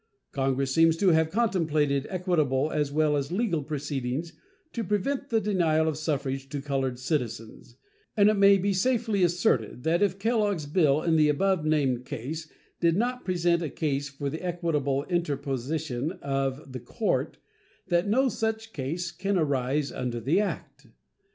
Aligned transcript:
Congress 0.31 0.73
seems 0.73 0.97
to 0.97 1.09
have 1.09 1.29
contemplated 1.29 2.07
equitable 2.09 2.71
as 2.71 2.91
well 2.91 3.15
as 3.15 3.31
legal 3.31 3.61
proceedings 3.61 4.33
to 4.73 4.83
prevent 4.83 5.29
the 5.29 5.39
denial 5.39 5.87
of 5.87 5.95
suffrage 5.95 6.49
to 6.49 6.59
colored 6.59 6.97
citizens; 6.97 7.75
and 8.17 8.27
it 8.27 8.33
may 8.33 8.57
be 8.57 8.73
safely 8.73 9.21
asserted 9.21 9.83
that 9.83 10.01
if 10.01 10.17
Kellogg's 10.17 10.65
bill 10.65 11.03
in 11.03 11.17
the 11.17 11.29
above 11.29 11.65
named 11.67 12.03
case 12.07 12.49
did 12.79 12.95
not 12.97 13.23
present 13.23 13.61
a 13.61 13.69
case 13.69 14.09
for 14.09 14.27
the 14.27 14.41
equitable 14.43 15.03
interposition 15.03 16.13
of 16.13 16.71
the 16.71 16.79
court, 16.79 17.37
that 17.89 18.07
no 18.07 18.27
such 18.27 18.73
case 18.73 19.11
can 19.11 19.37
arise 19.37 19.91
under 19.91 20.19
the 20.19 20.39
act. 20.39 20.87